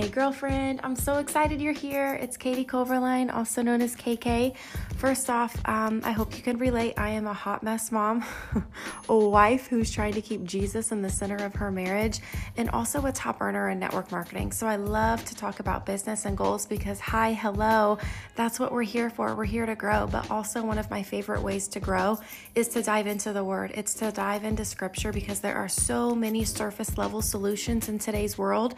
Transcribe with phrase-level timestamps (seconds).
[0.00, 2.14] Hey, girlfriend, I'm so excited you're here.
[2.14, 4.56] It's Katie Coverline, also known as KK.
[4.96, 6.94] First off, um, I hope you can relate.
[6.96, 8.24] I am a hot mess mom,
[9.10, 12.20] a wife who's trying to keep Jesus in the center of her marriage,
[12.56, 14.52] and also a top earner in network marketing.
[14.52, 17.98] So I love to talk about business and goals because, hi, hello,
[18.36, 19.34] that's what we're here for.
[19.34, 20.06] We're here to grow.
[20.06, 22.18] But also, one of my favorite ways to grow
[22.54, 26.14] is to dive into the word, it's to dive into scripture because there are so
[26.14, 28.74] many surface level solutions in today's world.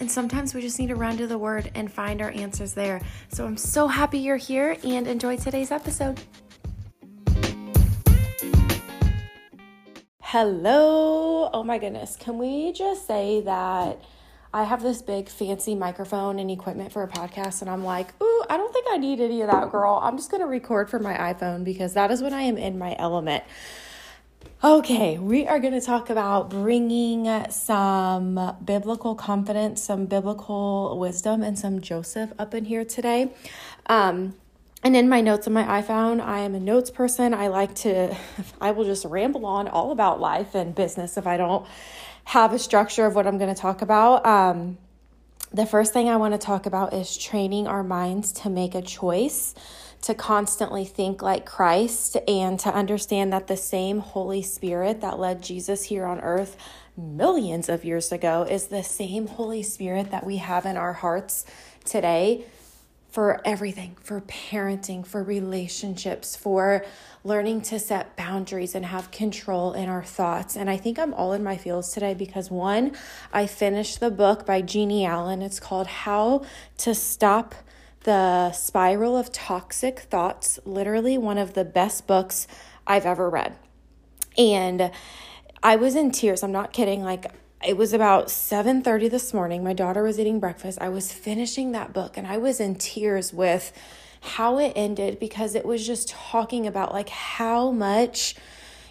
[0.00, 3.00] And sometimes we just need to run to the word and find our answers there.
[3.28, 6.20] So I'm so happy you're here and enjoy today's episode.
[10.20, 11.50] Hello.
[11.52, 12.16] Oh my goodness.
[12.18, 14.02] Can we just say that
[14.52, 18.44] I have this big fancy microphone and equipment for a podcast, and I'm like, ooh,
[18.50, 20.00] I don't think I need any of that, girl.
[20.02, 22.76] I'm just going to record from my iPhone because that is when I am in
[22.78, 23.44] my element.
[24.64, 31.58] Okay, we are going to talk about bringing some biblical confidence, some biblical wisdom, and
[31.58, 33.34] some Joseph up in here today.
[33.84, 34.34] Um,
[34.82, 37.34] and in my notes on my iPhone, I am a notes person.
[37.34, 38.16] I like to,
[38.60, 41.66] I will just ramble on all about life and business if I don't
[42.24, 44.24] have a structure of what I'm going to talk about.
[44.24, 44.78] Um,
[45.52, 48.80] the first thing I want to talk about is training our minds to make a
[48.80, 49.54] choice
[50.06, 55.42] to constantly think like Christ and to understand that the same Holy Spirit that led
[55.42, 56.56] Jesus here on earth
[56.96, 61.44] millions of years ago is the same Holy Spirit that we have in our hearts
[61.84, 62.44] today
[63.10, 66.84] for everything for parenting, for relationships, for
[67.24, 70.54] learning to set boundaries and have control in our thoughts.
[70.54, 72.94] And I think I'm all in my feels today because one,
[73.32, 75.42] I finished the book by Jennie Allen.
[75.42, 76.44] It's called How
[76.78, 77.56] to Stop
[78.06, 82.46] the Spiral of Toxic Thoughts, literally one of the best books
[82.86, 83.56] I've ever read.
[84.38, 84.92] And
[85.60, 86.44] I was in tears.
[86.44, 87.02] I'm not kidding.
[87.02, 87.26] Like
[87.66, 89.64] it was about 7:30 this morning.
[89.64, 90.78] My daughter was eating breakfast.
[90.80, 93.72] I was finishing that book and I was in tears with
[94.20, 98.36] how it ended because it was just talking about like how much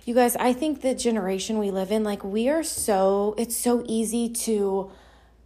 [0.04, 3.82] you guys, I think the generation we live in like we are so it's so
[3.88, 4.92] easy to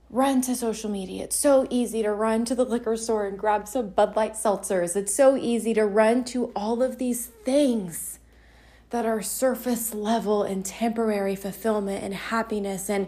[0.09, 1.25] run to social media.
[1.25, 4.95] It's so easy to run to the liquor store and grab some Bud Light seltzers.
[4.95, 8.19] It's so easy to run to all of these things
[8.89, 12.89] that are surface level and temporary fulfillment and happiness.
[12.89, 13.07] And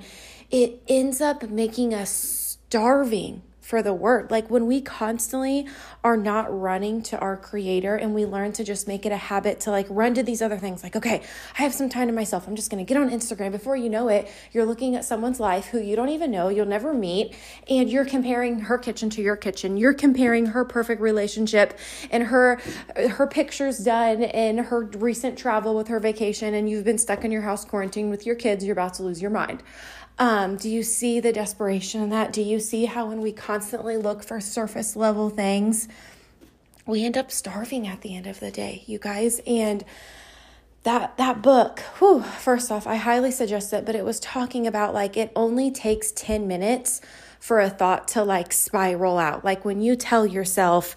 [0.52, 3.42] it ends up making us starving
[3.72, 4.30] for the word.
[4.30, 5.66] Like when we constantly
[6.04, 9.62] are not running to our creator and we learn to just make it a habit
[9.62, 11.24] to like run to these other things, like, okay,
[11.58, 12.50] I have some time to myself.
[12.50, 13.54] I'm just going to get on Instagram.
[13.54, 16.66] Before you know it, you're looking at someone's life who you don't even know, you'll
[16.66, 17.34] never meet,
[17.70, 19.78] and you're comparing her kitchen to your kitchen.
[19.78, 21.80] You're comparing her perfect relationship
[22.12, 22.60] and her
[22.98, 27.32] her pictures done in her recent travel with her vacation and you've been stuck in
[27.32, 29.64] your house quarantined with your kids, you're about to lose your mind.
[30.22, 32.32] Um, do you see the desperation in that?
[32.32, 35.88] Do you see how when we constantly look for surface level things,
[36.86, 39.42] we end up starving at the end of the day, you guys?
[39.48, 39.84] And
[40.84, 44.94] that that book, whew, first off, I highly suggest it, but it was talking about
[44.94, 47.02] like it only takes 10 minutes
[47.40, 49.44] for a thought to like spiral out.
[49.44, 50.96] Like when you tell yourself,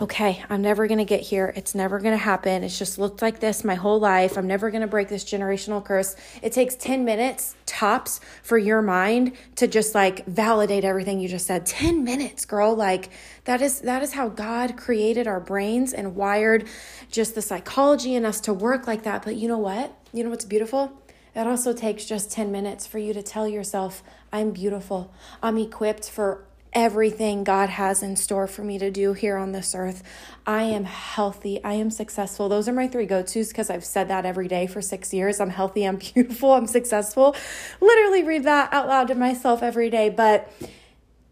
[0.00, 1.52] okay, I'm never going to get here.
[1.56, 2.64] It's never going to happen.
[2.64, 4.36] It's just looked like this my whole life.
[4.36, 6.16] I'm never going to break this generational curse.
[6.42, 11.46] It takes 10 minutes tops for your mind to just like validate everything you just
[11.46, 11.66] said.
[11.66, 12.74] 10 minutes, girl.
[12.74, 13.10] Like
[13.44, 16.66] that is that is how God created our brains and wired
[17.10, 19.24] just the psychology in us to work like that.
[19.24, 19.96] But you know what?
[20.12, 21.00] You know what's beautiful?
[21.34, 25.12] It also takes just 10 minutes for you to tell yourself, I'm beautiful.
[25.42, 29.74] I'm equipped for everything God has in store for me to do here on this
[29.74, 30.02] earth.
[30.46, 31.62] I am healthy.
[31.62, 32.48] I am successful.
[32.48, 35.40] Those are my three go tos because I've said that every day for six years.
[35.40, 35.84] I'm healthy.
[35.84, 36.52] I'm beautiful.
[36.52, 37.36] I'm successful.
[37.80, 40.10] Literally read that out loud to myself every day.
[40.10, 40.50] But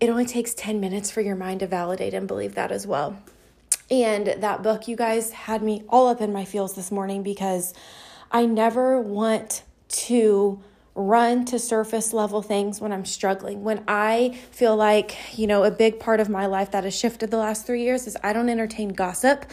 [0.01, 3.17] it only takes 10 minutes for your mind to validate and believe that as well.
[3.91, 7.75] And that book, you guys, had me all up in my feels this morning because
[8.31, 10.62] I never want to
[10.94, 13.65] run to surface level things when I'm struggling.
[13.65, 17.31] When I feel like, you know, a big part of my life that has shifted
[17.31, 19.47] the last three years is I don't entertain gossip.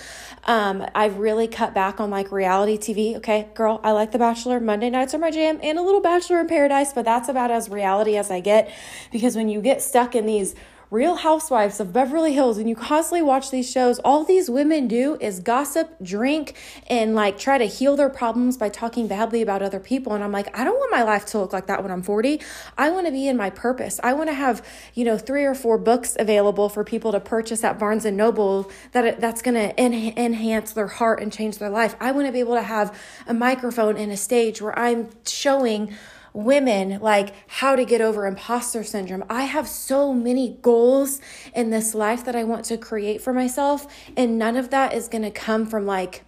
[0.44, 3.16] Um, I've really cut back on like reality TV.
[3.18, 4.60] Okay, girl, I like The Bachelor.
[4.60, 7.70] Monday nights are my jam and a little Bachelor in Paradise, but that's about as
[7.70, 8.70] reality as I get
[9.12, 10.56] because when you get stuck in these
[10.92, 15.20] Real Housewives of Beverly Hills and you constantly watch these shows, all these women do
[15.22, 16.56] is gossip, drink,
[16.88, 20.14] and like try to heal their problems by talking badly about other people.
[20.14, 22.42] And I'm like, I don't want my life to look like that when I'm 40.
[22.76, 24.00] I want to be in my purpose.
[24.02, 24.66] I want to have,
[24.96, 28.72] you know, three or four books available for people to purchase at Barnes and Noble
[28.94, 31.96] that that's going to en- enhance their heart and change their life.
[32.00, 35.96] I want to be able to have a microphone and a stage where I'm showing
[36.34, 39.24] women like how to get over imposter syndrome.
[39.30, 41.22] I have so many goals
[41.56, 45.08] in this life that I want to create for myself, and none of that is
[45.08, 46.24] going to come from like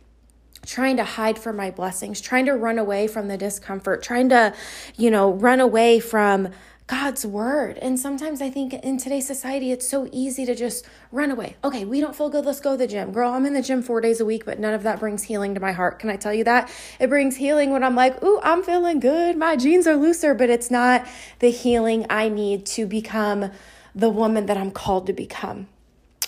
[0.65, 4.53] trying to hide from my blessings, trying to run away from the discomfort, trying to,
[4.95, 6.49] you know, run away from
[6.91, 7.77] God's word.
[7.77, 11.55] And sometimes I think in today's society, it's so easy to just run away.
[11.63, 12.45] Okay, we don't feel good.
[12.45, 13.13] Let's go to the gym.
[13.13, 15.53] Girl, I'm in the gym four days a week, but none of that brings healing
[15.53, 15.99] to my heart.
[15.99, 16.69] Can I tell you that?
[16.99, 19.37] It brings healing when I'm like, ooh, I'm feeling good.
[19.37, 21.07] My jeans are looser, but it's not
[21.39, 23.51] the healing I need to become
[23.95, 25.69] the woman that I'm called to become.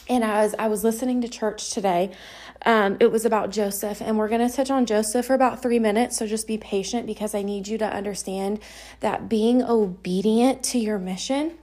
[0.10, 2.12] And as I was listening to church today,
[2.66, 5.80] um, it was about Joseph, and we're going to touch on Joseph for about three
[5.80, 6.18] minutes.
[6.18, 8.60] So just be patient because I need you to understand
[9.02, 11.58] that being obedient to your mission,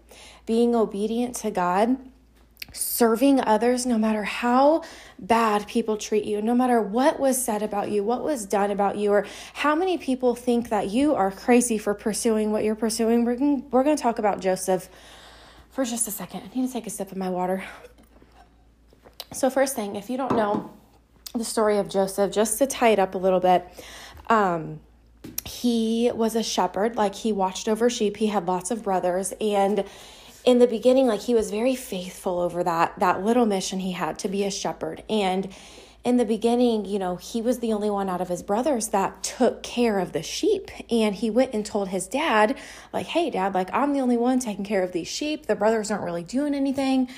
[0.47, 1.97] being obedient to God,
[2.73, 4.83] serving others, no matter how
[5.19, 8.97] bad people treat you, no matter what was said about you, what was done about
[8.97, 13.25] you, or how many people think that you are crazy for pursuing what you're pursuing.
[13.25, 14.89] We're going, we're going to talk about Joseph
[15.71, 16.43] for just a second.
[16.43, 17.65] I need to take a sip of my water.
[19.33, 20.71] So, first thing, if you don't know,
[21.35, 23.67] the story of Joseph, just to tie it up a little bit,
[24.29, 24.81] um,
[25.45, 28.17] he was a shepherd, like he watched over sheep.
[28.17, 29.85] He had lots of brothers, and
[30.45, 34.19] in the beginning, like he was very faithful over that that little mission he had
[34.21, 35.03] to be a shepherd.
[35.09, 35.53] And
[36.03, 39.23] in the beginning, you know, he was the only one out of his brothers that
[39.23, 40.71] took care of the sheep.
[40.91, 42.57] And he went and told his dad,
[42.91, 45.45] like, hey, dad, like, I'm the only one taking care of these sheep.
[45.45, 47.09] The brothers aren't really doing anything.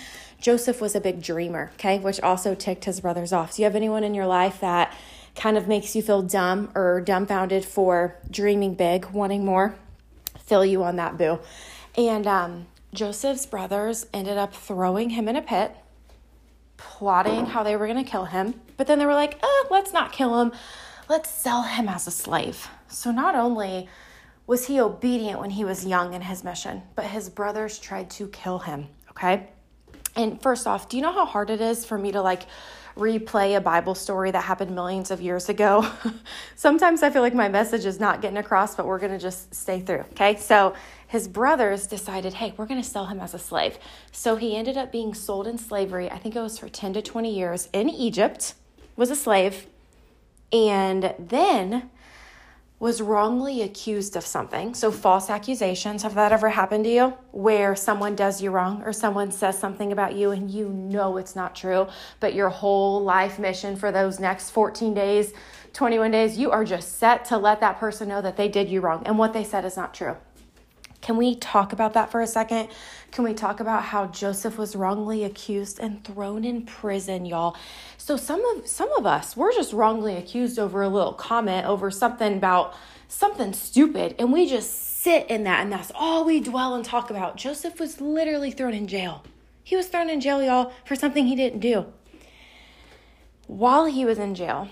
[0.42, 3.54] Joseph was a big dreamer, okay, which also ticked his brothers off.
[3.54, 4.92] Do you have anyone in your life that
[5.36, 9.76] kind of makes you feel dumb or dumbfounded for dreaming big, wanting more?
[10.40, 11.38] Fill you on that, boo.
[11.96, 15.76] And um, Joseph's brothers ended up throwing him in a pit,
[16.76, 18.60] plotting how they were going to kill him.
[18.76, 20.50] But then they were like, eh, let's not kill him.
[21.08, 22.66] Let's sell him as a slave.
[22.88, 23.88] So not only
[24.48, 28.26] was he obedient when he was young in his mission, but his brothers tried to
[28.26, 29.46] kill him, okay?
[30.14, 32.42] And first off, do you know how hard it is for me to like
[32.96, 35.90] replay a Bible story that happened millions of years ago?
[36.56, 39.54] Sometimes I feel like my message is not getting across, but we're going to just
[39.54, 40.04] stay through.
[40.12, 40.36] Okay.
[40.36, 40.74] So
[41.08, 43.78] his brothers decided, hey, we're going to sell him as a slave.
[44.12, 46.10] So he ended up being sold in slavery.
[46.10, 48.54] I think it was for 10 to 20 years in Egypt,
[48.96, 49.66] was a slave.
[50.52, 51.90] And then
[52.82, 54.74] was wrongly accused of something.
[54.74, 56.02] So, false accusations.
[56.02, 57.14] Have that ever happened to you?
[57.30, 61.36] Where someone does you wrong or someone says something about you and you know it's
[61.36, 61.86] not true,
[62.18, 65.32] but your whole life mission for those next 14 days,
[65.74, 68.80] 21 days, you are just set to let that person know that they did you
[68.80, 70.16] wrong and what they said is not true.
[71.02, 72.68] Can we talk about that for a second?
[73.10, 77.56] Can we talk about how Joseph was wrongly accused and thrown in prison, y'all?
[77.98, 81.90] So some of some of us, we're just wrongly accused over a little comment over
[81.90, 82.74] something about
[83.08, 87.10] something stupid and we just sit in that and that's all we dwell and talk
[87.10, 87.36] about.
[87.36, 89.24] Joseph was literally thrown in jail.
[89.64, 91.86] He was thrown in jail, y'all, for something he didn't do.
[93.48, 94.68] While he was in jail,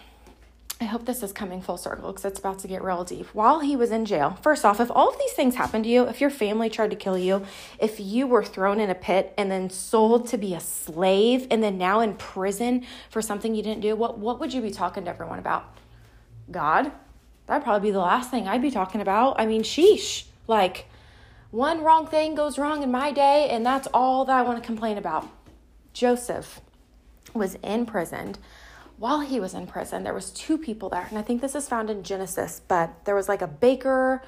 [0.83, 3.27] I hope this is coming full circle because it's about to get real deep.
[3.35, 6.09] While he was in jail, first off, if all of these things happened to you,
[6.09, 7.45] if your family tried to kill you,
[7.79, 11.63] if you were thrown in a pit and then sold to be a slave and
[11.63, 15.05] then now in prison for something you didn't do, what, what would you be talking
[15.05, 15.77] to everyone about?
[16.51, 16.91] God?
[17.47, 19.39] That'd probably be the last thing I'd be talking about.
[19.39, 20.25] I mean, sheesh.
[20.47, 20.87] Like,
[21.51, 24.67] one wrong thing goes wrong in my day, and that's all that I want to
[24.67, 25.29] complain about.
[25.93, 26.63] Joseph
[27.35, 28.39] was imprisoned
[29.01, 31.67] while he was in prison there was two people there and i think this is
[31.67, 34.23] found in genesis but there was like a baker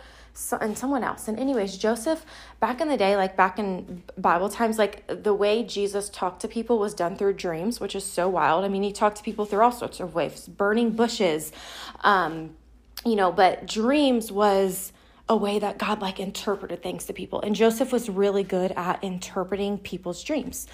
[0.63, 1.29] and someone else.
[1.29, 2.25] And anyways joseph
[2.59, 6.49] back in the day like back in bible times like the way jesus talked to
[6.49, 8.65] people was done through dreams which is so wild.
[8.65, 11.53] I mean he talked to people through all sorts of ways burning bushes
[12.01, 12.57] um
[13.05, 14.93] you know but dreams was
[15.29, 17.43] a way that god like interpreted things to people.
[17.43, 20.67] And joseph was really good at interpreting people's dreams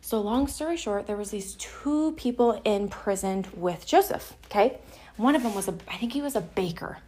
[0.00, 4.78] so long story short, there was these two people imprisoned with Joseph, okay?
[5.16, 6.98] One of them was a I think he was a baker.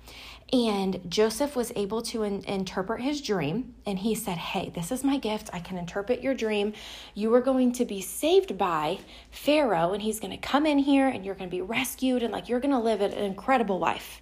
[0.52, 3.74] And Joseph was able to in, interpret his dream.
[3.86, 5.48] And he said, Hey, this is my gift.
[5.52, 6.74] I can interpret your dream.
[7.14, 8.98] You are going to be saved by
[9.30, 12.32] Pharaoh, and he's going to come in here, and you're going to be rescued, and
[12.32, 14.20] like you're going to live an incredible life.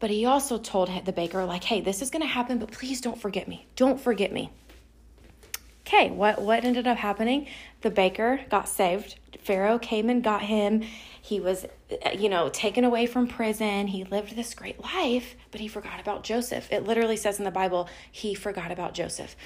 [0.00, 3.02] But he also told the baker, like, Hey, this is going to happen, but please
[3.02, 3.66] don't forget me.
[3.76, 4.50] Don't forget me.
[5.86, 7.46] Okay, what, what ended up happening?
[7.82, 9.20] The baker got saved.
[9.40, 10.82] Pharaoh came and got him.
[11.22, 11.64] He was,
[12.04, 13.86] uh, you know, taken away from prison.
[13.86, 16.72] He lived this great life, but he forgot about Joseph.
[16.72, 19.36] It literally says in the Bible, he forgot about Joseph.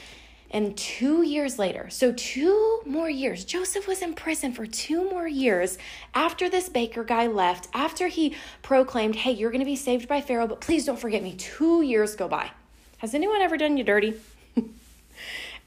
[0.51, 5.29] And two years later, so two more years, Joseph was in prison for two more
[5.29, 5.77] years
[6.15, 10.23] after this baker guy left, after he proclaimed, Hey, you're going to be saved by
[10.23, 11.35] Pharaoh, but please don't forget me.
[11.35, 12.51] Two years go by.
[12.99, 14.15] Has anyone ever done you dirty?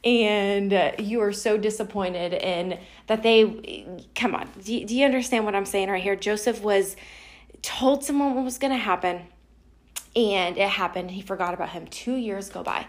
[0.04, 5.46] And uh, you are so disappointed in that they come on do, do you understand
[5.46, 6.16] what i'm saying right here?
[6.16, 6.96] Joseph was
[7.62, 9.22] told someone what was going to happen
[10.16, 11.10] and it happened.
[11.10, 11.88] He forgot about him.
[11.88, 12.86] Two years go by.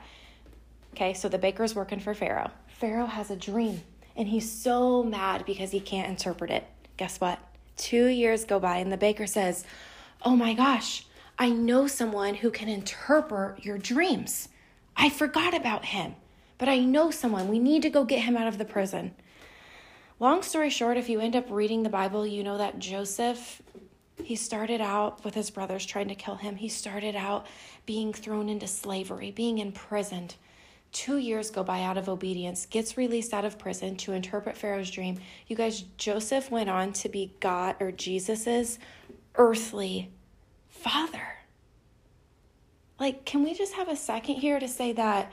[0.95, 2.51] Okay so the baker's working for pharaoh.
[2.69, 3.83] Pharaoh has a dream
[4.17, 6.67] and he's so mad because he can't interpret it.
[6.97, 7.39] Guess what?
[7.77, 9.65] Two years go by and the baker says
[10.27, 11.05] oh my gosh
[11.39, 14.49] i know someone who can interpret your dreams.
[14.97, 16.15] I forgot about him
[16.59, 17.49] but I know someone.
[17.49, 19.15] We need to go get him out of the prison.
[20.21, 23.61] Long story short, if you end up reading the Bible, you know that Joseph,
[24.23, 26.57] he started out with his brothers trying to kill him.
[26.57, 27.47] He started out
[27.85, 30.37] being thrown into slavery, being imprisoned.
[30.93, 34.91] Two years go by out of obedience, gets released out of prison to interpret Pharaoh's
[34.91, 35.19] dream.
[35.49, 38.79] You guys, Joseph went on to be God or Jesus's
[39.35, 40.13] earthly
[40.69, 41.27] father.
[43.01, 45.33] Like, can we just have a second here to say that?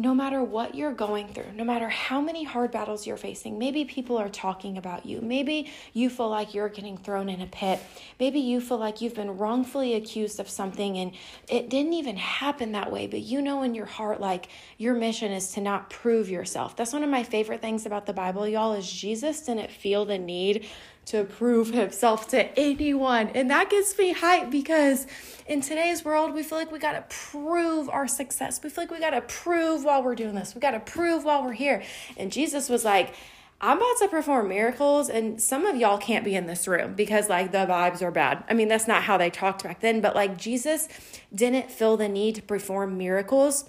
[0.00, 3.84] No matter what you're going through, no matter how many hard battles you're facing, maybe
[3.84, 5.20] people are talking about you.
[5.20, 7.78] Maybe you feel like you're getting thrown in a pit.
[8.18, 11.12] Maybe you feel like you've been wrongfully accused of something and
[11.48, 15.32] it didn't even happen that way, but you know in your heart, like your mission
[15.32, 16.76] is to not prove yourself.
[16.76, 20.18] That's one of my favorite things about the Bible, y'all, is Jesus didn't feel the
[20.18, 20.66] need
[21.06, 23.28] to prove himself to anyone.
[23.28, 25.06] And that gets me hyped because
[25.46, 28.60] in today's world, we feel like we got to prove our success.
[28.62, 30.54] We feel like we got to prove while we're doing this.
[30.54, 31.82] We got to prove while we're here.
[32.16, 33.14] And Jesus was like,
[33.62, 37.28] I'm about to perform miracles, and some of y'all can't be in this room because,
[37.28, 38.42] like, the vibes are bad.
[38.48, 40.88] I mean, that's not how they talked back then, but like, Jesus
[41.34, 43.66] didn't feel the need to perform miracles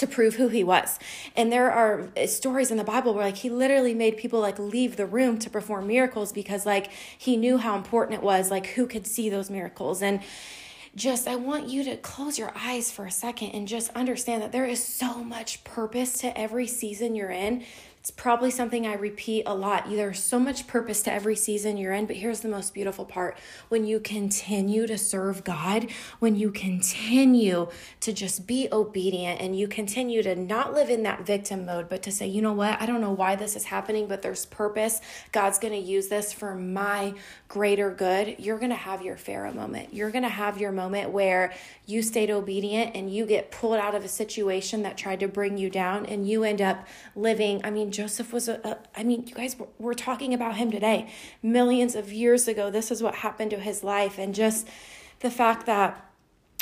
[0.00, 0.98] to prove who he was.
[1.36, 4.58] And there are eh, stories in the Bible where like he literally made people like
[4.58, 8.66] leave the room to perform miracles because like he knew how important it was, like
[8.66, 10.02] who could see those miracles.
[10.02, 10.20] And
[10.96, 14.52] just I want you to close your eyes for a second and just understand that
[14.52, 17.64] there is so much purpose to every season you're in.
[18.10, 19.88] It's probably something I repeat a lot.
[19.88, 23.38] There's so much purpose to every season you're in, but here's the most beautiful part.
[23.68, 25.86] When you continue to serve God,
[26.18, 27.68] when you continue
[28.00, 32.02] to just be obedient and you continue to not live in that victim mode, but
[32.02, 35.00] to say, you know what, I don't know why this is happening, but there's purpose.
[35.30, 37.14] God's going to use this for my
[37.46, 38.40] greater good.
[38.40, 39.94] You're going to have your Pharaoh moment.
[39.94, 41.52] You're going to have your moment where
[41.86, 45.58] you stayed obedient and you get pulled out of a situation that tried to bring
[45.58, 47.60] you down and you end up living.
[47.62, 51.10] I mean, Joseph was a, a I mean, you guys, we're talking about him today.
[51.42, 54.18] Millions of years ago, this is what happened to his life.
[54.18, 54.66] And just
[55.18, 56.10] the fact that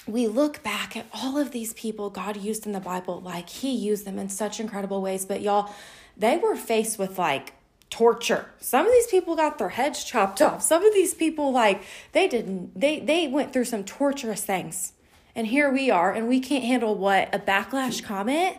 [0.04, 3.70] we look back at all of these people God used in the Bible, like he
[3.70, 5.26] used them in such incredible ways.
[5.26, 5.72] But y'all,
[6.16, 7.52] they were faced with like
[7.88, 8.46] torture.
[8.58, 10.60] Some of these people got their heads chopped off.
[10.60, 14.92] Some of these people like they didn't they they went through some torturous things.
[15.36, 17.32] And here we are, and we can't handle what?
[17.32, 18.56] A backlash comment?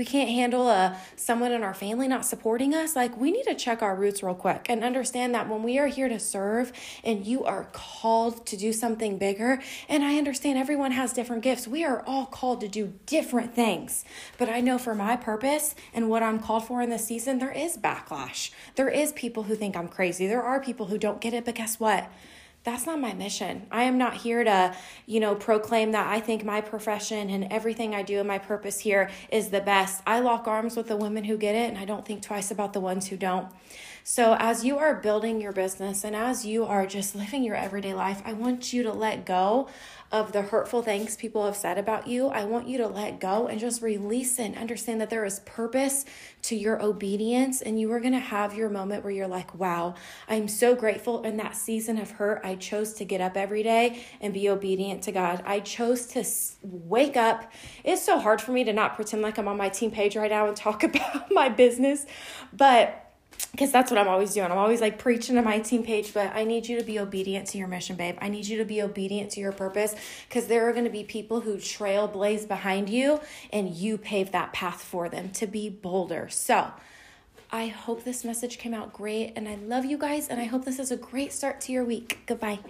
[0.00, 2.96] We can't handle a someone in our family not supporting us.
[2.96, 5.88] Like we need to check our roots real quick and understand that when we are
[5.88, 6.72] here to serve
[7.04, 11.68] and you are called to do something bigger, and I understand everyone has different gifts.
[11.68, 14.06] We are all called to do different things.
[14.38, 17.52] But I know for my purpose and what I'm called for in this season, there
[17.52, 18.52] is backlash.
[18.76, 20.26] There is people who think I'm crazy.
[20.26, 22.10] There are people who don't get it, but guess what?
[22.62, 23.66] That's not my mission.
[23.70, 24.74] I am not here to,
[25.06, 28.80] you know, proclaim that I think my profession and everything I do and my purpose
[28.80, 30.02] here is the best.
[30.06, 32.74] I lock arms with the women who get it and I don't think twice about
[32.74, 33.48] the ones who don't.
[34.02, 37.94] So, as you are building your business and as you are just living your everyday
[37.94, 39.68] life, I want you to let go
[40.12, 42.26] of the hurtful things people have said about you.
[42.26, 46.04] I want you to let go and just release and understand that there is purpose
[46.42, 47.62] to your obedience.
[47.62, 49.94] And you are going to have your moment where you're like, wow,
[50.28, 51.22] I'm so grateful.
[51.22, 55.02] In that season of hurt, I chose to get up every day and be obedient
[55.04, 55.42] to God.
[55.46, 56.24] I chose to
[56.62, 57.52] wake up.
[57.84, 60.30] It's so hard for me to not pretend like I'm on my team page right
[60.30, 62.04] now and talk about my business,
[62.52, 63.09] but
[63.52, 64.50] because that's what I'm always doing.
[64.50, 67.48] I'm always like preaching to my team page, but I need you to be obedient
[67.48, 68.16] to your mission, babe.
[68.20, 69.94] I need you to be obedient to your purpose
[70.28, 73.20] because there are going to be people who trailblaze behind you
[73.52, 76.28] and you pave that path for them to be bolder.
[76.30, 76.72] So,
[77.52, 80.64] I hope this message came out great and I love you guys and I hope
[80.64, 82.20] this is a great start to your week.
[82.26, 82.60] Goodbye.